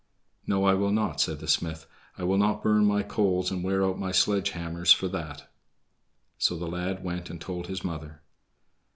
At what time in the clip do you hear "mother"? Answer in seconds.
7.83-8.23